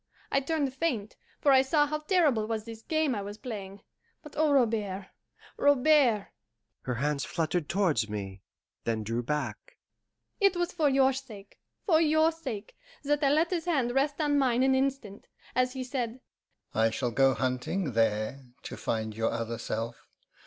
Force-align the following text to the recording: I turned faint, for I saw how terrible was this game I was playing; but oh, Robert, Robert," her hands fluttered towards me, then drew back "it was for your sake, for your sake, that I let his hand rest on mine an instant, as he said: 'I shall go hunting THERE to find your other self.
I 0.31 0.39
turned 0.39 0.73
faint, 0.73 1.15
for 1.39 1.51
I 1.51 1.61
saw 1.61 1.85
how 1.85 1.99
terrible 1.99 2.47
was 2.47 2.63
this 2.65 2.81
game 2.81 3.13
I 3.13 3.21
was 3.21 3.37
playing; 3.37 3.81
but 4.23 4.33
oh, 4.35 4.51
Robert, 4.51 5.09
Robert," 5.57 6.29
her 6.81 6.95
hands 6.95 7.23
fluttered 7.23 7.69
towards 7.69 8.09
me, 8.09 8.41
then 8.83 9.03
drew 9.03 9.21
back 9.21 9.77
"it 10.39 10.55
was 10.55 10.71
for 10.71 10.89
your 10.89 11.13
sake, 11.13 11.59
for 11.85 12.01
your 12.01 12.31
sake, 12.31 12.75
that 13.03 13.23
I 13.23 13.29
let 13.29 13.51
his 13.51 13.65
hand 13.65 13.91
rest 13.93 14.19
on 14.19 14.39
mine 14.39 14.63
an 14.63 14.73
instant, 14.73 15.27
as 15.55 15.73
he 15.73 15.83
said: 15.83 16.19
'I 16.73 16.89
shall 16.89 17.11
go 17.11 17.35
hunting 17.35 17.91
THERE 17.93 18.39
to 18.63 18.77
find 18.77 19.15
your 19.15 19.29
other 19.29 19.59
self. 19.59 20.07